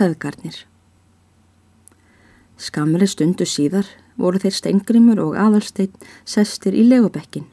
feðgarnir. 0.00 0.64
Skamri 2.60 3.06
stundu 3.08 3.46
síðar 3.48 3.88
voru 4.20 4.40
þeir 4.40 4.56
steingrimur 4.56 5.20
og 5.22 5.36
aðalsteinn 5.40 5.94
sestir 6.28 6.76
í 6.76 6.84
legubekkin, 6.88 7.46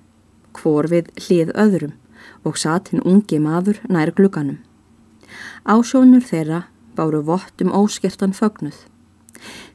hvor 0.56 0.90
við 0.92 1.12
hlið 1.28 1.54
öðrum 1.56 1.96
og 2.48 2.60
satt 2.60 2.92
hinn 2.92 3.06
ungi 3.08 3.40
maður 3.44 3.80
nær 3.92 4.12
gluganum. 4.16 4.60
Ásjónur 5.68 6.24
þeirra 6.24 6.66
báru 6.98 7.22
vott 7.28 7.64
um 7.64 7.72
óskertan 7.76 8.36
fögnuð. 8.36 8.76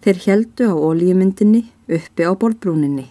Þeir 0.02 0.20
heldu 0.26 0.68
á 0.68 0.74
ólíumyndinni 0.74 1.64
uppi 1.86 2.26
á 2.26 2.32
borðbrúninni, 2.34 3.06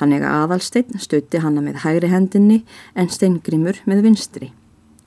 þannig 0.00 0.24
að 0.24 0.38
aðalsteinn 0.40 1.02
stutti 1.02 1.42
hanna 1.42 1.62
með 1.64 1.82
hægri 1.84 2.10
hendinni 2.10 2.62
en 2.94 3.12
steingrimur 3.12 3.82
með 3.86 4.06
vinstri 4.08 4.52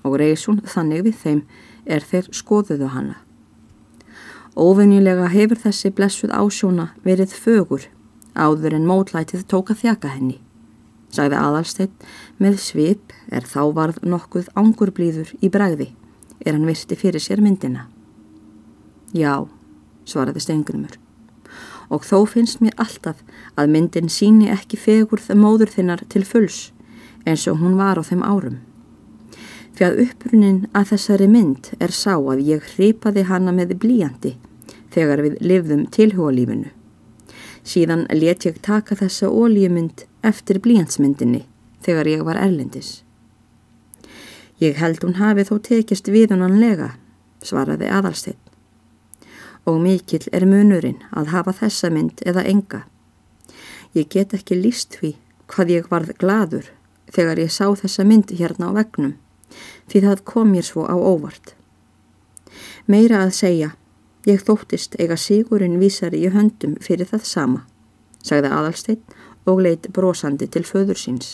og 0.06 0.20
reysun 0.22 0.62
þannig 0.70 1.08
við 1.08 1.22
þeim 1.24 1.46
er 1.90 2.06
þeir 2.06 2.30
skoðuðu 2.32 2.92
hanna. 2.94 3.25
Óvenjulega 4.56 5.28
hefur 5.34 5.60
þessi 5.60 5.90
blessuð 5.92 6.32
ásjóna 6.32 6.94
verið 7.04 7.34
fögur 7.36 7.90
áður 8.40 8.78
en 8.78 8.86
mótlætið 8.88 9.44
tóka 9.52 9.76
þjaka 9.76 10.14
henni. 10.14 10.38
Sagði 11.12 11.40
aðalsteinn 11.40 12.06
með 12.40 12.62
svip 12.64 13.12
er 13.36 13.44
þá 13.44 13.62
varð 13.76 14.00
nokkuð 14.08 14.48
ángur 14.56 14.94
blíður 14.96 15.34
í 15.44 15.52
bræði 15.52 15.90
er 16.40 16.56
hann 16.56 16.68
virti 16.68 16.96
fyrir 16.96 17.24
sér 17.24 17.44
myndina. 17.44 17.90
Já, 19.12 19.44
svaraði 20.08 20.44
Stengrimur 20.44 20.96
og 21.92 22.08
þó 22.08 22.24
finnst 22.26 22.64
mér 22.64 22.80
alltaf 22.82 23.20
að 23.60 23.70
myndin 23.76 24.10
síni 24.10 24.48
ekki 24.50 24.80
fegurð 24.80 25.28
móður 25.38 25.70
þinnar 25.76 26.02
til 26.10 26.24
fulls 26.26 26.72
eins 27.28 27.44
og 27.52 27.60
hún 27.60 27.76
var 27.78 28.00
á 28.00 28.04
þeim 28.08 28.24
árum. 28.24 28.58
Því 29.76 29.86
að 29.86 29.98
upprunin 30.06 30.60
að 30.72 30.92
þessari 30.94 31.26
mynd 31.28 31.74
er 31.84 31.92
sá 31.92 32.14
að 32.16 32.46
ég 32.48 32.68
hripaði 32.76 33.26
hana 33.28 33.52
með 33.52 33.74
blíjandi 33.84 34.38
þegar 34.96 35.24
við 35.26 35.40
livðum 35.44 35.82
tilhugalífinu. 35.92 36.70
Síðan 37.66 38.06
let 38.14 38.46
ég 38.46 38.62
taka 38.64 38.96
þessa 38.96 39.28
ólíumynd 39.28 40.06
eftir 40.24 40.62
blíjandsmyndinni 40.64 41.44
þegar 41.84 42.08
ég 42.08 42.24
var 42.24 42.40
erlendis. 42.40 43.02
Ég 44.64 44.80
held 44.80 45.04
hún 45.04 45.18
hafi 45.20 45.44
þó 45.50 45.58
tekist 45.60 46.08
viðunanlega, 46.08 46.94
svaraði 47.44 47.90
aðalsteinn. 47.92 48.40
Og 49.68 49.82
mikill 49.82 50.24
er 50.32 50.46
munurinn 50.48 51.02
að 51.12 51.34
hafa 51.34 51.56
þessa 51.60 51.90
mynd 51.92 52.22
eða 52.24 52.46
enga. 52.48 52.86
Ég 53.98 54.08
get 54.14 54.38
ekki 54.38 54.56
líst 54.56 55.02
því 55.02 55.16
hvað 55.52 55.74
ég 55.74 55.92
varð 55.92 56.16
gladur 56.22 56.72
þegar 57.12 57.42
ég 57.44 57.52
sá 57.52 57.68
þessa 57.76 58.06
mynd 58.08 58.32
hérna 58.32 58.72
á 58.72 58.78
vegnum, 58.78 59.16
því 59.92 60.04
það 60.08 60.26
kom 60.28 60.54
mér 60.54 60.68
svo 60.68 60.86
á 60.90 60.96
óvart. 60.96 61.56
Meira 62.86 63.24
að 63.26 63.36
segja, 63.38 63.72
Ég 64.26 64.42
þóttist 64.42 64.96
eiga 64.98 65.14
sigurinn 65.22 65.78
vísari 65.78 66.24
í 66.26 66.32
höndum 66.34 66.80
fyrir 66.82 67.06
það 67.12 67.28
sama, 67.30 67.60
sagði 68.26 68.50
aðalsteinn 68.50 69.20
og 69.46 69.62
leitt 69.62 69.92
brosandi 69.94 70.48
til 70.50 70.64
föður 70.66 70.98
síns. 70.98 71.28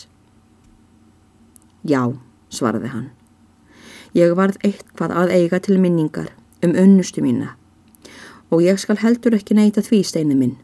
Já, 1.88 2.12
svaraði 2.52 2.90
hann. 2.92 3.06
Ég 4.12 4.36
varð 4.36 4.60
eitthvað 4.60 5.16
að 5.22 5.32
eiga 5.38 5.62
til 5.64 5.78
minningar 5.80 6.28
um 6.62 6.76
unnustu 6.76 7.24
mína 7.24 7.54
og 8.52 8.60
ég 8.60 8.76
skal 8.76 8.98
heldur 9.00 9.32
ekki 9.38 9.56
neyta 9.56 9.80
því 9.80 10.02
steinu 10.04 10.36
minn, 10.36 10.58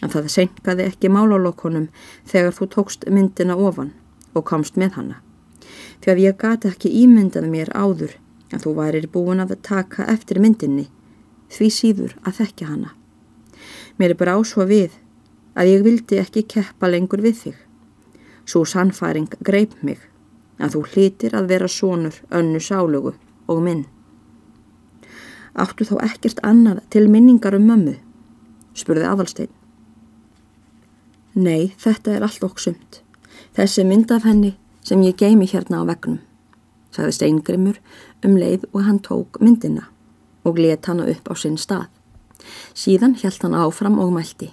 en 0.00 0.08
það 0.08 0.32
senkaði 0.32 0.86
ekki 0.88 1.12
málálokkonum 1.12 1.90
þegar 2.24 2.56
þú 2.56 2.70
tókst 2.72 3.04
myndina 3.12 3.52
ofan 3.52 3.92
og 4.32 4.48
komst 4.48 4.80
með 4.80 4.96
hana. 4.96 5.20
Því 6.00 6.12
að 6.12 6.22
ég 6.22 6.38
gati 6.38 6.70
ekki 6.70 6.92
ímyndað 7.02 7.48
mér 7.50 7.72
áður 7.74 8.16
en 8.52 8.62
þú 8.62 8.74
værir 8.76 9.08
búin 9.10 9.42
að 9.42 9.56
taka 9.62 10.06
eftir 10.12 10.40
myndinni 10.42 10.86
því 11.52 11.70
síður 11.72 12.14
að 12.26 12.40
þekka 12.40 12.68
hana. 12.70 12.92
Mér 13.98 14.14
er 14.14 14.20
bara 14.20 14.36
ásvað 14.38 14.72
við 14.72 14.96
að 15.56 15.70
ég 15.72 15.84
vildi 15.86 16.20
ekki 16.20 16.44
keppa 16.54 16.90
lengur 16.90 17.22
við 17.24 17.40
þig. 17.42 17.58
Svo 18.46 18.64
sannfæring 18.68 19.32
greip 19.42 19.74
mig 19.82 20.02
að 20.60 20.76
þú 20.76 20.82
hlýtir 20.92 21.36
að 21.36 21.50
vera 21.52 21.68
sonur 21.68 22.18
önnu 22.30 22.60
sálugu 22.62 23.14
og 23.46 23.62
minn. 23.62 23.86
Áttu 25.56 25.86
þá 25.88 25.96
ekkert 26.04 26.42
annað 26.44 26.82
til 26.92 27.06
minningar 27.08 27.56
um 27.56 27.64
mömmu? 27.70 27.96
spurði 28.76 29.08
aðalstein. 29.08 29.52
Nei, 31.36 31.72
þetta 31.80 32.16
er 32.16 32.24
allt 32.26 32.44
oksumt. 32.44 33.00
Þessi 33.56 33.84
mynd 33.88 34.12
af 34.12 34.24
henni 34.28 34.54
sem 34.86 35.02
ég 35.02 35.16
geimi 35.18 35.46
hérna 35.50 35.82
á 35.82 35.84
vegnum, 35.88 36.20
sagði 36.94 37.14
steingrimur 37.16 37.78
um 38.24 38.36
leið 38.38 38.68
og 38.70 38.84
hann 38.86 39.00
tók 39.02 39.40
myndina 39.42 39.88
og 40.46 40.60
let 40.62 40.86
hana 40.86 41.08
upp 41.10 41.26
á 41.26 41.34
sinn 41.34 41.58
stað. 41.58 41.88
Síðan 42.70 43.16
hjælt 43.18 43.42
hann 43.42 43.58
áfram 43.58 43.98
og 43.98 44.12
mælti. 44.14 44.52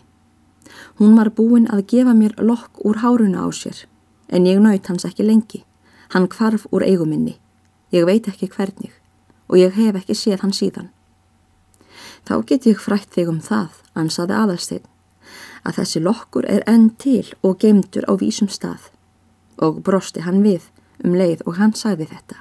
Hún 0.97 1.13
var 1.17 1.29
búin 1.38 1.69
að 1.69 1.85
gefa 1.91 2.16
mér 2.17 2.33
lokk 2.41 2.81
úr 2.81 3.03
háruna 3.03 3.45
á 3.45 3.49
sér, 3.53 3.85
en 4.33 4.49
ég 4.49 4.57
naut 4.57 4.88
hans 4.89 5.05
ekki 5.05 5.23
lengi. 5.23 5.61
Hann 6.09 6.27
kvarf 6.27 6.66
úr 6.73 6.81
eiguminni. 6.81 7.38
Ég 7.93 8.05
veit 8.09 8.27
ekki 8.27 8.49
hvernig 8.49 8.93
og 9.49 9.59
ég 9.59 9.75
hef 9.77 9.99
ekki 9.99 10.16
séð 10.17 10.41
hann 10.41 10.55
síðan. 10.55 10.89
Þá 12.25 12.41
get 12.47 12.66
ég 12.66 12.79
frætt 12.81 13.11
þig 13.13 13.29
um 13.29 13.41
það, 13.43 13.69
ansaði 13.93 14.33
aðalsteinn, 14.33 14.88
að 15.61 15.77
þessi 15.77 16.01
lokkur 16.01 16.47
er 16.49 16.63
enn 16.66 16.89
til 16.97 17.27
og 17.43 17.59
geimtur 17.61 18.07
á 18.09 18.17
vísum 18.17 18.49
stað 18.49 18.89
og 19.58 19.84
brosti 19.84 20.24
hann 20.25 20.41
við 20.46 20.69
um 21.03 21.16
leið 21.18 21.44
og 21.46 21.58
hann 21.59 21.74
sagði 21.78 22.09
þetta. 22.12 22.40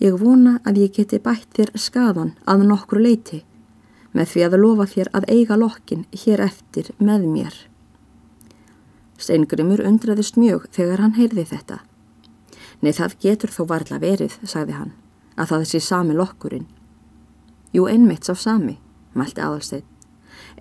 Ég 0.00 0.16
vona 0.16 0.58
að 0.64 0.80
ég 0.86 0.94
geti 0.96 1.20
bætt 1.20 1.50
þér 1.56 1.74
skadan 1.76 2.32
að 2.48 2.64
nokkru 2.70 3.02
leiti 3.04 3.42
með 4.16 4.32
því 4.32 4.44
að 4.46 4.56
lofa 4.62 4.86
þér 4.94 5.10
að 5.18 5.28
eiga 5.28 5.58
lokkin 5.60 6.06
hér 6.24 6.42
eftir 6.46 6.90
með 6.98 7.26
mér. 7.28 7.54
Steingrimur 9.20 9.82
undraðist 9.84 10.38
mjög 10.40 10.66
þegar 10.72 11.04
hann 11.04 11.18
heyrði 11.18 11.44
þetta. 11.52 11.80
Nei 12.80 12.92
það 12.96 13.16
getur 13.20 13.52
þó 13.52 13.62
varla 13.68 14.00
verið, 14.00 14.38
sagði 14.40 14.78
hann, 14.78 14.92
að 15.36 15.52
það 15.52 15.64
sé 15.68 15.80
sami 15.84 16.16
lokkurinn. 16.16 16.66
Jú, 17.76 17.84
einmitt 17.86 18.24
sá 18.24 18.32
sami, 18.34 18.78
mælti 19.14 19.44
aðalsteinn. 19.44 19.84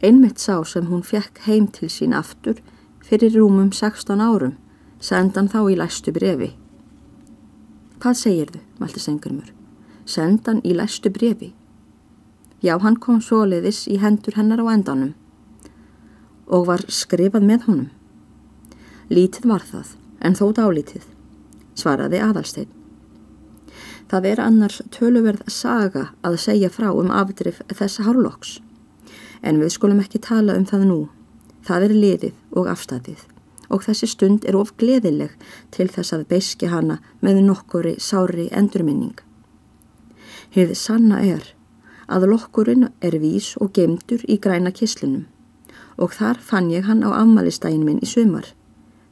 Einmitt 0.04 0.40
sá 0.44 0.60
sem 0.68 0.90
hún 0.92 1.04
fekk 1.04 1.40
heim 1.48 1.68
til 1.72 1.90
sín 1.90 2.14
aftur 2.16 2.60
fyrir 3.08 3.34
rúmum 3.40 3.72
16 3.72 4.20
árum, 4.20 4.58
sendan 5.00 5.48
þá 5.48 5.62
í 5.72 5.78
læstu 5.80 6.12
brefi. 6.12 6.50
Hvað 8.00 8.18
segir 8.20 8.52
þau, 8.52 8.64
mælti 8.80 9.04
Sengurmur. 9.04 9.54
Sendan 10.06 10.60
í 10.68 10.76
læstu 10.76 11.12
brefi. 11.14 11.54
Já, 12.60 12.76
hann 12.84 13.00
kom 13.00 13.22
soliðis 13.24 13.86
í 13.88 14.00
hendur 14.04 14.36
hennar 14.36 14.60
á 14.60 14.68
endanum 14.76 15.16
og 16.50 16.66
var 16.66 16.82
skrifað 16.90 17.46
með 17.46 17.66
honum. 17.68 17.90
Lítið 19.14 19.46
var 19.52 19.64
það, 19.64 19.94
en 20.26 20.36
þó 20.36 20.46
dálítið, 20.58 21.06
svaraði 21.78 22.24
aðalstein. 22.26 22.68
Það 24.10 24.28
er 24.32 24.42
annars 24.42 24.82
töluverð 24.90 25.46
saga 25.54 26.10
að 26.26 26.40
segja 26.42 26.74
frá 26.74 26.90
um 26.90 27.14
afdrif 27.14 27.62
þessa 27.70 28.10
hárlokks, 28.10 28.58
en 29.46 29.62
við 29.62 29.76
skulum 29.78 30.02
ekki 30.02 30.26
tala 30.26 30.58
um 30.58 30.66
það 30.66 30.88
nú. 30.90 31.02
Það 31.62 31.86
er 31.86 32.00
liðið 32.02 32.40
og 32.58 32.74
afstæðið 32.74 33.28
og 33.70 33.86
þessi 33.86 34.10
stund 34.10 34.46
er 34.50 34.58
of 34.58 34.74
gleðileg 34.82 35.36
til 35.76 35.88
þess 35.88 36.14
að 36.16 36.28
beiski 36.34 36.70
hana 36.72 37.00
með 37.22 37.42
nokkuri 37.48 37.96
sári 38.02 38.50
endurminning. 38.52 39.18
Heið 40.54 40.76
sanna 40.78 41.22
er 41.22 41.54
að 42.10 42.30
lokkurinn 42.32 42.90
er 43.06 43.20
vís 43.22 43.54
og 43.62 43.74
gemdur 43.78 44.24
í 44.26 44.40
græna 44.42 44.74
kislinum 44.74 45.28
og 46.00 46.16
þar 46.16 46.40
fann 46.42 46.72
ég 46.72 46.88
hann 46.88 47.04
á 47.06 47.12
afmælistægin 47.12 47.84
minn 47.86 48.02
í 48.02 48.10
sumar 48.10 48.48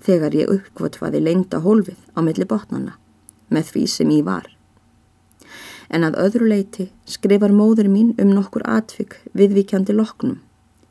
þegar 0.08 0.36
ég 0.38 0.52
uppkvotfaði 0.54 1.22
lengta 1.22 1.60
hólfið 1.62 2.00
á 2.16 2.20
milli 2.26 2.48
botnana 2.48 2.96
með 3.54 3.74
því 3.74 3.84
sem 3.92 4.14
ég 4.16 4.26
var. 4.28 4.48
En 5.90 6.04
að 6.04 6.18
öðru 6.24 6.48
leiti 6.50 6.90
skrifar 7.08 7.54
móður 7.56 7.92
mín 7.92 8.16
um 8.20 8.34
nokkur 8.34 8.66
atvik 8.68 9.20
viðvíkjandi 9.38 9.96
loknum 9.96 10.40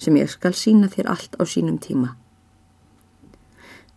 sem 0.00 0.16
ég 0.20 0.30
skal 0.30 0.54
sína 0.56 0.88
þér 0.92 1.10
allt 1.12 1.36
á 1.40 1.42
sínum 1.48 1.80
tíma. 1.80 2.14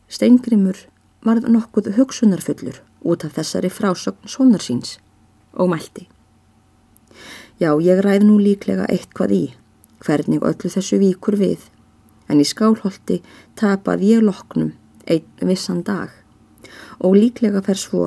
Steingrimur 0.09 0.77
varð 1.25 1.49
nokkuð 1.53 1.91
hugsunarfullur 1.97 2.79
út 3.05 3.25
af 3.27 3.35
þessari 3.37 3.69
frásögn 3.69 4.27
sonar 4.27 4.63
síns 4.63 4.97
og 5.53 5.69
mælti. 5.69 6.07
Já, 7.59 7.75
ég 7.77 8.01
ræð 8.01 8.25
nú 8.25 8.37
líklega 8.39 8.87
eitthvað 8.89 9.33
í, 9.35 9.43
hvernig 9.99 10.41
öllu 10.41 10.71
þessu 10.71 10.99
víkur 11.01 11.35
við, 11.39 11.59
en 12.29 12.39
í 12.39 12.47
skálholti 12.47 13.19
tapað 13.59 14.05
ég 14.07 14.23
loknum 14.23 14.71
einn 15.09 15.49
vissan 15.49 15.83
dag 15.83 16.13
og 16.99 17.15
líklega 17.15 17.61
fer 17.65 17.79
svo 17.79 18.05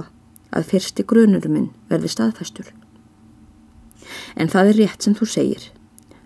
að 0.52 0.68
fyrsti 0.70 1.04
grunurum 1.08 1.54
minn 1.56 1.68
verði 1.90 2.10
staðfæstur. 2.12 2.72
En 4.36 4.50
það 4.52 4.72
er 4.72 4.80
rétt 4.80 5.04
sem 5.04 5.14
þú 5.16 5.28
segir. 5.28 5.68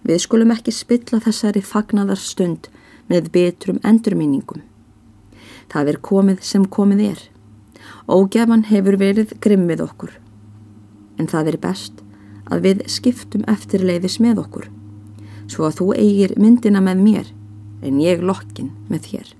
Við 0.07 0.23
skulum 0.23 0.55
ekki 0.55 0.75
spilla 0.75 1.21
þessari 1.23 1.63
fagnadar 1.63 2.19
stund 2.19 2.71
með 3.11 3.31
betrum 3.35 3.79
endurminningum. 3.87 4.63
Það 5.73 5.93
er 5.93 6.01
komið 6.09 6.43
sem 6.47 6.67
komið 6.67 7.03
er. 7.11 7.23
Ógjafan 8.07 8.67
hefur 8.71 8.99
verið 9.01 9.35
grimmið 9.43 9.83
okkur. 9.87 10.13
En 11.19 11.31
það 11.31 11.53
er 11.53 11.59
best 11.63 12.03
að 12.47 12.69
við 12.69 12.85
skiptum 12.91 13.47
eftirleiðis 13.51 14.21
með 14.23 14.45
okkur, 14.45 14.69
svo 15.51 15.67
að 15.67 15.81
þú 15.81 15.89
eigir 15.97 16.37
myndina 16.39 16.83
með 16.85 17.03
mér 17.03 17.33
en 17.83 17.99
ég 18.01 18.23
lokkin 18.23 18.71
með 18.91 19.11
þér. 19.11 19.33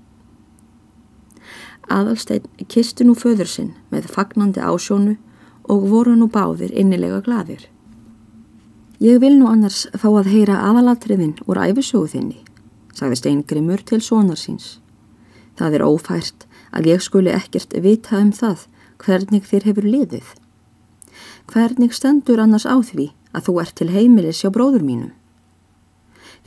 Aðalstein 1.87 2.47
kisti 2.67 3.07
nú 3.07 3.15
föður 3.15 3.47
sinn 3.47 3.71
með 3.93 4.09
fagnandi 4.11 4.59
ásjónu 4.59 5.15
og 5.71 5.87
voru 5.87 6.17
nú 6.19 6.27
báðir 6.31 6.73
innilega 6.75 7.21
gladir. 7.23 7.69
Ég 8.99 9.21
vil 9.21 9.37
nú 9.37 9.47
annars 9.47 9.85
fá 9.95 10.09
að 10.09 10.31
heyra 10.33 10.57
aðalatriðin 10.67 11.37
úr 11.45 11.61
æfisögu 11.61 12.09
þinni, 12.11 12.39
sagði 12.97 13.19
Steingrimur 13.21 13.83
til 13.85 14.01
sonar 14.01 14.39
síns. 14.41 14.79
Það 15.57 15.77
er 15.77 15.85
ófært 15.85 16.45
að 16.71 16.89
ég 16.91 17.03
skuli 17.03 17.33
ekkert 17.33 17.73
vita 17.83 18.19
um 18.21 18.31
það 18.35 18.67
hvernig 19.03 19.45
þér 19.47 19.69
hefur 19.71 19.87
liðið. 19.87 20.27
Hvernig 21.47 21.93
stendur 21.95 22.41
annars 22.43 22.67
á 22.67 22.75
því 22.77 23.11
að 23.33 23.47
þú 23.47 23.59
ert 23.61 23.75
til 23.79 23.89
heimilis 23.93 24.41
hjá 24.43 24.51
bróður 24.53 24.85
mínum? 24.85 25.13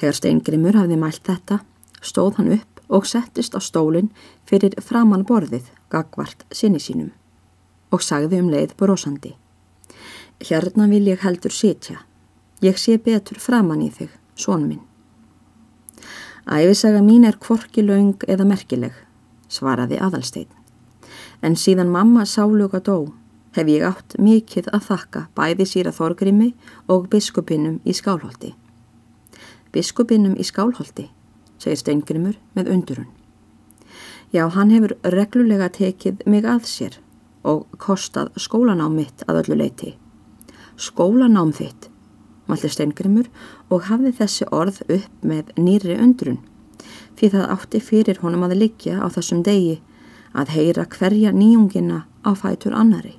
Þegar 0.00 0.16
Steingrimur 0.16 0.78
hafði 0.78 0.98
mælt 1.00 1.24
þetta, 1.26 1.60
stóð 2.00 2.38
hann 2.38 2.52
upp 2.58 2.82
og 2.90 3.06
settist 3.06 3.54
á 3.56 3.60
stólinn 3.62 4.10
fyrir 4.48 4.76
framann 4.82 5.26
borðið, 5.26 5.66
gagvart 5.90 6.46
sinni 6.52 6.80
sínum 6.82 7.10
og 7.90 8.04
sagði 8.06 8.38
um 8.38 8.50
leið 8.52 8.76
brosandi. 8.78 9.32
Hérna 10.40 10.86
vil 10.90 11.08
ég 11.10 11.24
heldur 11.24 11.52
sitja. 11.52 11.98
Ég 12.62 12.78
sé 12.78 12.98
betur 13.02 13.40
framann 13.42 13.82
í 13.82 13.90
þig, 13.90 14.12
són 14.38 14.68
minn. 14.68 14.84
Æfisaga 16.48 17.02
mín 17.04 17.26
er 17.28 17.37
kvorki 17.37 17.82
laung 17.84 18.25
eða 18.28 18.46
merkileg, 18.48 18.94
svaraði 19.48 20.00
aðalstein. 20.00 20.48
En 21.42 21.56
síðan 21.56 21.92
mamma 21.92 22.25
sáluga 22.25 22.81
dó 22.81 23.12
hef 23.56 23.69
ég 23.69 23.84
átt 23.84 24.16
mikið 24.19 24.70
að 24.72 24.87
þakka 24.88 25.22
bæði 25.37 25.66
síra 25.66 25.92
Þorgrimi 25.92 26.52
og 26.88 27.08
biskupinum 27.12 27.81
í 27.84 27.94
Skálholti. 27.96 28.54
Biskupinum 29.75 30.37
í 30.38 30.46
Skálholti, 30.46 31.08
segir 31.58 31.81
Steingrimur 31.81 32.38
með 32.54 32.72
undurun. 32.75 33.10
Já, 34.31 34.46
hann 34.48 34.70
hefur 34.70 34.94
reglulega 35.02 35.69
tekið 35.75 36.22
mig 36.26 36.46
að 36.46 36.66
sér 36.70 37.00
og 37.42 37.66
kostað 37.82 38.31
skólanám 38.38 38.94
mitt 38.94 39.25
að 39.26 39.42
öllu 39.42 39.56
leiti. 39.58 39.96
Skólanám 40.78 41.50
þitt, 41.56 41.89
malti 42.50 42.70
Steingrimur 42.73 43.31
og 43.70 43.87
hafði 43.88 44.12
þessi 44.19 44.49
orð 44.50 44.82
upp 44.88 45.26
með 45.26 45.52
nýri 45.58 45.97
undrun, 46.02 46.41
því 47.17 47.32
það 47.37 47.52
átti 47.55 47.81
fyrir 47.85 48.20
honum 48.25 48.47
að 48.47 48.58
liggja 48.64 48.99
á 49.00 49.06
þessum 49.14 49.44
degi 49.47 49.79
að 50.35 50.55
heyra 50.56 50.87
hverja 50.91 51.32
nýjungina 51.35 52.05
á 52.26 52.31
fætur 52.38 52.76
annari. 52.76 53.17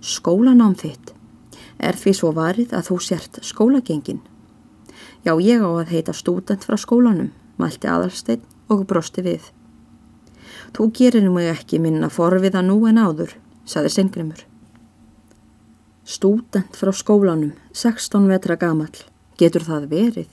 Skólanám 0.00 0.76
þitt 0.78 1.12
er 1.78 1.98
því 1.98 2.12
svo 2.14 2.32
varið 2.36 2.74
að 2.76 2.90
þú 2.90 2.98
sért 3.02 3.40
skólagengin. 3.44 4.22
Já, 5.26 5.34
ég 5.42 5.60
á 5.60 5.68
að 5.68 5.92
heita 5.92 6.14
stúdent 6.14 6.64
frá 6.64 6.78
skólanum, 6.78 7.32
mælti 7.58 7.90
aðalsteinn 7.90 8.44
og 8.70 8.86
brosti 8.86 9.24
við. 9.26 9.50
Þú 10.76 10.90
gerir 10.94 11.30
mig 11.30 11.50
ekki 11.50 11.80
minna 11.82 12.10
forviða 12.12 12.62
nú 12.62 12.78
en 12.88 13.00
áður, 13.02 13.34
saði 13.66 13.92
Sengrimur. 13.92 14.46
Stúdent 16.06 16.76
frá 16.78 16.92
skólanum, 16.94 17.56
16 17.74 18.28
vetra 18.30 18.54
gamal, 18.54 18.92
getur 19.42 19.64
það 19.66 19.88
verið? 19.90 20.28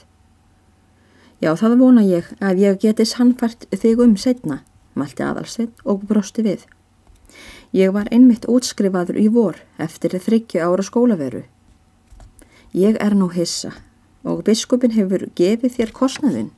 Já, 1.41 1.49
það 1.57 1.79
vona 1.79 2.03
ég 2.05 2.29
að 2.37 2.61
ég 2.61 2.77
geti 2.83 3.07
sannfært 3.09 3.65
þig 3.73 4.03
um 4.05 4.13
setna, 4.13 4.59
mælti 4.93 5.25
aðalsteinn 5.25 5.73
og 5.89 6.05
brosti 6.05 6.45
við. 6.45 6.67
Ég 7.73 7.89
var 7.89 8.05
einmitt 8.13 8.45
útskrifaður 8.45 9.17
í 9.17 9.25
vor 9.33 9.57
eftir 9.81 10.13
þryggju 10.13 10.61
ára 10.61 10.85
skólaveru. 10.85 11.41
Ég 12.77 13.01
er 13.01 13.17
nú 13.17 13.31
hissa 13.33 13.73
og 14.21 14.45
biskupin 14.45 14.93
hefur 14.93 15.25
gefið 15.33 15.79
þér 15.79 15.97
kostnaðin. 15.97 16.51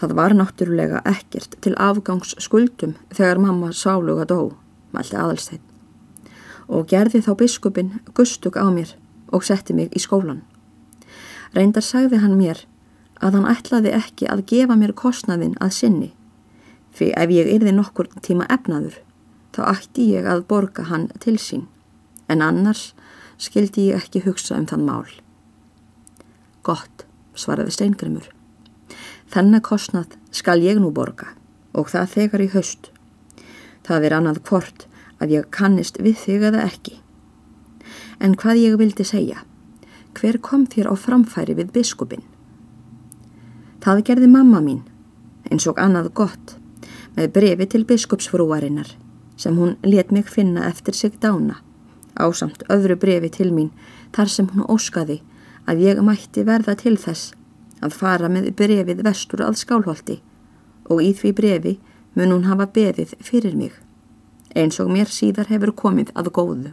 Það 0.00 0.16
var 0.16 0.32
náttúrulega 0.32 1.04
ekkert 1.04 1.60
til 1.60 1.76
afgangs 1.76 2.38
skuldum 2.40 2.96
þegar 3.12 3.44
mamma 3.44 3.74
sáluga 3.76 4.24
dó, 4.24 4.54
mælti 4.96 5.20
aðalsteinn. 5.20 5.69
Og 6.70 6.86
gerði 6.90 7.22
þá 7.26 7.32
biskupin 7.38 7.92
gustug 8.14 8.54
á 8.54 8.66
mér 8.70 8.94
og 9.34 9.44
setti 9.46 9.74
mig 9.74 9.90
í 9.94 10.02
skólan. 10.02 10.44
Reyndar 11.54 11.82
sagði 11.82 12.20
hann 12.22 12.38
mér 12.38 12.62
að 13.20 13.36
hann 13.36 13.50
ætlaði 13.50 13.92
ekki 13.96 14.28
að 14.30 14.44
gefa 14.52 14.76
mér 14.78 14.94
kostnaðin 14.96 15.56
að 15.60 15.74
sinni, 15.76 16.10
fyrir 16.94 17.18
ef 17.18 17.32
ég 17.34 17.50
yrði 17.56 17.74
nokkur 17.74 18.08
tíma 18.22 18.46
efnaður 18.50 19.00
þá 19.54 19.62
ætti 19.74 20.06
ég 20.14 20.28
að 20.30 20.44
borga 20.50 20.86
hann 20.88 21.08
til 21.22 21.36
sín, 21.42 21.66
en 22.30 22.42
annars 22.42 22.92
skildi 23.40 23.90
ég 23.90 24.04
ekki 24.04 24.22
hugsa 24.24 24.58
um 24.58 24.68
þann 24.70 24.86
mál. 24.86 25.10
Gott, 26.62 27.06
svaraði 27.34 27.74
Steingrimur. 27.74 28.28
Þennan 29.30 29.64
kostnað 29.64 30.16
skal 30.34 30.60
ég 30.62 30.80
nú 30.82 30.90
borga 30.94 31.32
og 31.74 31.90
það 31.90 32.14
þegar 32.14 32.44
í 32.44 32.50
haust. 32.54 32.90
Það 33.86 34.06
er 34.06 34.16
annað 34.18 34.42
hvort 34.48 34.86
að 35.20 35.36
ég 35.36 35.50
kannist 35.54 36.00
við 36.02 36.16
þig 36.24 36.46
eða 36.50 36.64
ekki. 36.66 36.98
En 38.20 38.36
hvað 38.36 38.62
ég 38.64 38.78
vildi 38.80 39.06
segja, 39.06 39.44
hver 40.16 40.40
kom 40.44 40.66
þér 40.66 40.90
á 40.92 40.94
framfæri 40.96 41.56
við 41.56 41.72
biskupin? 41.76 42.24
Það 43.80 44.02
gerði 44.08 44.28
mamma 44.28 44.60
mín, 44.64 44.82
eins 45.48 45.66
og 45.70 45.78
annað 45.80 46.10
gott, 46.14 46.56
með 47.16 47.32
brefi 47.36 47.66
til 47.70 47.84
biskupsfrúarinnar 47.88 48.94
sem 49.40 49.56
hún 49.56 49.76
let 49.82 50.10
mig 50.12 50.28
finna 50.28 50.66
eftir 50.68 50.94
sig 50.94 51.12
dána 51.20 51.56
á 52.16 52.28
samt 52.32 52.62
öðru 52.68 52.96
brefi 52.96 53.30
til 53.32 53.50
mín 53.52 53.70
þar 54.12 54.28
sem 54.28 54.48
hún 54.52 54.66
óskaði 54.68 55.20
að 55.66 55.84
ég 55.86 56.02
mætti 56.04 56.44
verða 56.44 56.74
til 56.76 56.96
þess 57.00 57.32
að 57.80 57.96
fara 57.96 58.28
með 58.28 58.50
brefið 58.56 59.04
vestur 59.06 59.44
að 59.46 59.60
skálholti 59.62 60.18
og 60.92 61.02
í 61.02 61.12
því 61.16 61.32
brefi 61.40 61.78
mun 62.14 62.34
hún 62.34 62.48
hafa 62.50 62.66
beðið 62.76 63.16
fyrir 63.24 63.56
mig 63.56 63.72
eins 64.56 64.80
og 64.82 64.90
mér 64.92 65.10
síðar 65.10 65.50
hefur 65.50 65.74
komið 65.76 66.14
að 66.14 66.32
góðu. 66.38 66.72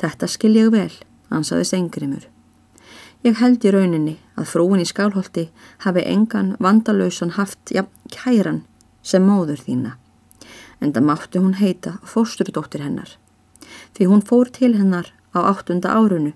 Þetta 0.00 0.28
skil 0.28 0.54
ég 0.56 0.70
vel, 0.74 0.92
ansaði 1.30 1.66
Sengrimur. 1.68 2.28
Ég 3.24 3.38
held 3.40 3.64
í 3.64 3.72
rauninni 3.72 4.16
að 4.36 4.50
frúin 4.52 4.82
í 4.82 4.88
skálholti 4.88 5.48
hafi 5.86 6.04
engan 6.04 6.56
vandalausan 6.60 7.36
haft 7.38 7.72
ja, 7.72 7.86
kæran 8.12 8.64
sem 9.02 9.24
móður 9.24 9.62
þína 9.64 9.94
en 10.84 10.92
það 10.92 11.06
mátti 11.08 11.40
hún 11.40 11.54
heita 11.56 11.94
fósturdóttir 12.04 12.82
hennar 12.84 13.14
því 13.96 14.08
hún 14.10 14.24
fór 14.28 14.50
til 14.52 14.74
hennar 14.76 15.12
á 15.32 15.40
áttunda 15.48 15.94
árunu 15.94 16.34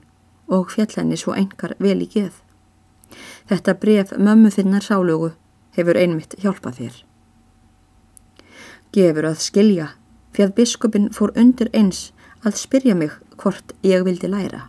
og 0.49 0.71
fjall 0.73 0.95
henni 0.97 1.19
svo 1.21 1.35
engar 1.37 1.75
vel 1.79 2.01
í 2.01 2.09
geð. 2.09 2.33
Þetta 3.49 3.75
bref 3.83 4.15
mömmu 4.17 4.51
þinnar 4.55 4.85
sálugu 4.85 5.35
hefur 5.77 6.01
einmitt 6.01 6.37
hjálpað 6.41 6.81
þér. 6.81 6.97
Gefur 8.93 9.29
að 9.29 9.41
skilja 9.45 9.93
því 10.35 10.45
að 10.45 10.55
biskupin 10.59 11.09
fór 11.13 11.33
undir 11.37 11.71
eins 11.73 12.11
að 12.47 12.61
spyrja 12.61 12.95
mig 12.95 13.15
hvort 13.37 13.75
ég 13.83 14.05
vildi 14.07 14.31
læra. 14.31 14.69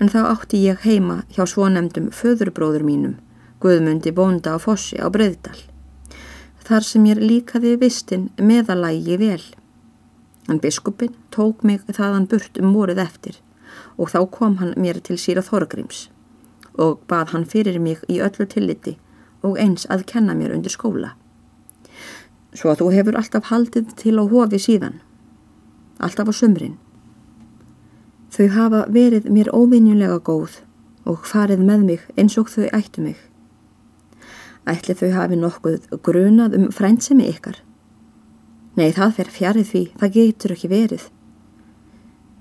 En 0.00 0.12
þá 0.12 0.20
átti 0.28 0.60
ég 0.66 0.82
heima 0.84 1.22
hjá 1.32 1.46
svonemdum 1.48 2.10
föðurbróður 2.12 2.84
mínum, 2.84 3.16
Guðmundi 3.60 4.12
bónda 4.12 4.54
á 4.54 4.60
Fossi 4.60 5.00
á 5.00 5.08
Breiðdal 5.08 5.56
þar 6.66 6.82
sem 6.82 7.04
ég 7.06 7.20
líkaði 7.22 7.76
vistin 7.78 8.28
meðalægi 8.42 9.16
vel. 9.20 9.42
En 10.50 10.58
biskupin 10.62 11.14
tók 11.34 11.62
mig 11.62 11.84
þaðan 11.86 12.26
burt 12.30 12.58
um 12.58 12.72
voruð 12.74 13.02
eftir 13.02 13.38
og 13.96 14.10
þá 14.12 14.18
kom 14.34 14.56
hann 14.60 14.74
mér 14.76 14.98
til 15.00 15.18
síra 15.20 15.44
Þorgríms 15.46 16.08
og 16.76 17.00
bað 17.08 17.32
hann 17.34 17.46
fyrir 17.48 17.78
mig 17.80 18.02
í 18.12 18.18
öllu 18.24 18.46
tilliti 18.50 18.96
og 19.46 19.60
eins 19.62 19.86
að 19.90 20.04
kenna 20.10 20.34
mér 20.34 20.56
undir 20.56 20.74
skóla. 20.74 21.14
Svo 22.56 22.72
að 22.72 22.80
þú 22.80 22.90
hefur 22.94 23.18
alltaf 23.20 23.50
haldið 23.50 23.92
til 24.00 24.16
á 24.16 24.24
hofi 24.24 24.58
síðan, 24.62 25.00
alltaf 26.00 26.30
á 26.30 26.34
sumrin. 26.34 26.78
Þau 28.32 28.48
hafa 28.54 28.80
verið 28.92 29.28
mér 29.32 29.52
óvinjulega 29.52 30.16
góð 30.24 30.62
og 31.06 31.26
farið 31.28 31.62
með 31.68 31.84
mig 31.90 32.06
eins 32.16 32.36
og 32.40 32.48
þau 32.52 32.66
ættu 32.72 33.04
mig. 33.04 33.18
Ætli 34.66 34.96
þau 34.98 35.12
hafi 35.14 35.38
nokkuð 35.38 35.84
grunað 36.02 36.56
um 36.58 36.70
frændsemi 36.74 37.28
ykkar? 37.28 37.60
Nei, 38.76 38.90
það 38.92 39.14
fer 39.18 39.30
fjarið 39.32 39.68
því, 39.70 39.82
það 40.00 40.16
getur 40.16 40.56
ekki 40.56 40.72
verið. 40.72 41.04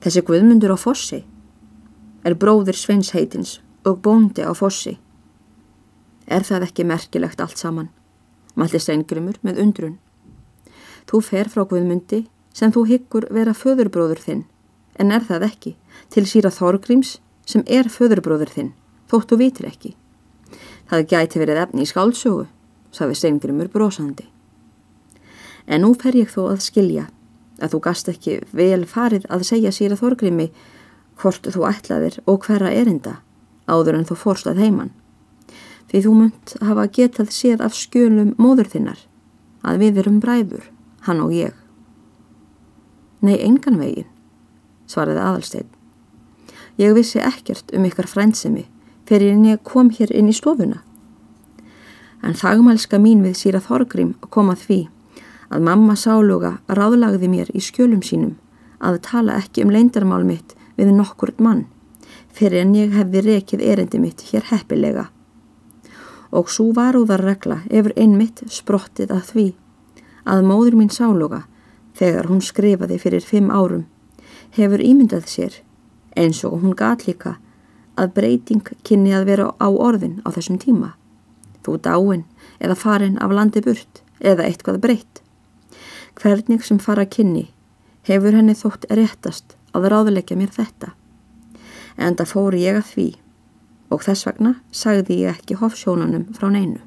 Þessi 0.04 0.24
guðmundur 0.26 0.74
á 0.76 0.78
fossi 0.80 1.22
er 2.26 2.36
bróðir 2.40 2.76
Sveins 2.76 3.12
heitins 3.14 3.60
og 3.86 4.02
bóndi 4.04 4.44
á 4.44 4.52
fossi. 4.58 4.98
Er 6.26 6.44
það 6.44 6.66
ekki 6.70 6.88
merkilegt 6.88 7.44
allt 7.44 7.62
saman? 7.62 7.92
Malli 8.56 8.80
Steingrimur 8.82 9.38
með 9.46 9.62
undrun. 9.62 9.96
Þú 11.06 11.22
fer 11.22 11.50
frá 11.52 11.66
guðmundi 11.70 12.26
sem 12.56 12.72
þú 12.74 12.86
hyggur 12.90 13.28
vera 13.34 13.54
föðurbróður 13.54 14.22
þinn, 14.24 14.44
en 15.00 15.12
er 15.12 15.26
það 15.28 15.48
ekki 15.50 15.76
til 16.14 16.26
síra 16.30 16.52
Þorgríms 16.54 17.18
sem 17.46 17.64
er 17.68 17.90
föðurbróður 17.92 18.54
þinn, 18.54 18.72
þóttu 19.12 19.38
vitir 19.40 19.70
ekki. 19.70 19.96
Það 20.90 21.08
gæti 21.12 21.42
verið 21.42 21.62
efni 21.66 21.86
í 21.86 21.90
skálsögu, 21.90 22.46
saði 22.94 23.18
Steingrimur 23.20 23.70
brosandi. 23.74 24.26
En 25.68 25.82
nú 25.82 25.94
fer 25.98 26.18
ég 26.18 26.30
þó 26.30 26.48
að 26.52 26.64
skilja 26.66 27.08
að 27.62 27.76
þú 27.76 27.80
gast 27.88 28.10
ekki 28.12 28.40
vel 28.54 28.86
farið 28.90 29.26
að 29.32 29.48
segja 29.50 29.74
síra 29.74 29.98
Þorgrimi 30.00 30.50
hvort 31.22 31.48
þú 31.48 31.66
ætlaðir 31.70 32.20
og 32.28 32.46
hverra 32.46 32.74
erinda 32.74 33.20
áður 33.66 34.00
en 34.00 34.08
þú 34.08 34.18
fórst 34.20 34.50
að 34.50 34.62
heiman. 34.64 34.92
Því 35.90 36.02
þú 36.06 36.14
munt 36.20 36.56
hafa 36.66 36.88
getað 36.92 37.34
séð 37.34 37.64
af 37.66 37.76
skjölum 37.78 38.34
móður 38.42 38.70
þinnar 38.74 39.02
að 39.66 39.82
við 39.82 40.02
erum 40.02 40.20
bræður, 40.22 40.66
hann 41.06 41.22
og 41.24 41.34
ég. 41.34 41.54
Nei, 43.26 43.38
engan 43.42 43.80
veginn, 43.82 44.10
svaraði 44.90 45.22
aðalstein. 45.22 45.70
Ég 46.78 46.96
vissi 46.98 47.22
ekkert 47.24 47.72
um 47.74 47.86
ykkar 47.88 48.10
frændsemi 48.12 48.66
fyrir 49.08 49.34
en 49.34 49.46
ég 49.48 49.64
kom 49.64 49.90
hér 49.94 50.12
inn 50.12 50.30
í 50.30 50.36
stofuna. 50.36 50.82
En 52.26 52.36
þagmælska 52.36 53.00
mín 53.02 53.22
við 53.26 53.38
síra 53.40 53.62
Þorgrím 53.62 54.16
kom 54.34 54.50
að 54.52 54.66
því 54.66 54.80
að 55.54 55.66
mamma 55.68 55.96
sáluga 55.96 56.58
ráðlagði 56.68 57.30
mér 57.30 57.52
í 57.54 57.62
skjölum 57.62 58.02
sínum 58.04 58.36
að 58.82 59.02
tala 59.06 59.38
ekki 59.40 59.64
um 59.64 59.74
leindarmál 59.74 60.26
mitt 60.26 60.56
við 60.76 60.92
nokkurt 60.98 61.40
mann 61.40 61.68
fyrir 62.36 62.66
en 62.66 62.74
ég 62.76 62.96
hefði 62.96 63.22
rekið 63.30 63.64
erindi 63.64 64.02
mitt 64.02 64.26
hér 64.30 64.50
heppilega. 64.50 65.08
Og 66.36 66.50
svo 66.52 66.74
varúðarregla 66.76 67.62
efur 67.70 67.94
einmitt 67.96 68.44
sprottið 68.52 69.14
að 69.16 69.30
því 69.32 69.46
að 70.26 70.46
móður 70.50 70.78
mín 70.80 70.92
sáluga 70.92 71.44
þegar 71.96 72.30
hún 72.30 72.42
skrifaði 72.44 73.00
fyrir 73.02 73.26
fimm 73.26 73.52
árum 73.54 73.86
hefur 74.58 74.84
ímyndað 74.84 75.28
sér 75.32 75.60
eins 76.16 76.44
og 76.48 76.60
hún 76.64 76.76
gat 76.78 77.06
líka 77.08 77.38
að 78.00 78.14
breyting 78.18 78.64
kynni 78.88 79.14
að 79.16 79.28
vera 79.32 79.52
á 79.56 79.68
orðin 79.72 80.22
á 80.28 80.32
þessum 80.36 80.60
tíma. 80.60 80.96
Þú 81.64 81.78
dáin 81.84 82.26
eða 82.60 82.76
farin 82.76 83.20
af 83.24 83.32
landi 83.32 83.62
burt 83.64 84.02
eða 84.20 84.48
eitthvað 84.48 84.82
breytt. 84.84 85.22
Hvernig 86.16 86.64
sem 86.64 86.80
fara 86.80 87.06
kynni 87.06 87.50
hefur 88.08 88.36
henni 88.36 88.56
þótt 88.56 88.88
réttast 88.92 89.56
að 89.76 89.90
ráðleggja 89.92 90.38
mér 90.40 90.52
þetta 90.56 90.94
en 91.96 92.16
það 92.20 92.32
fóri 92.32 92.64
ég 92.66 92.80
að 92.80 92.90
því 92.92 93.08
og 93.94 94.04
þess 94.04 94.28
vegna 94.28 94.54
sagði 94.76 95.22
ég 95.24 95.40
ekki 95.40 95.60
hofsjónunum 95.60 96.28
frá 96.36 96.50
neinu. 96.52 96.82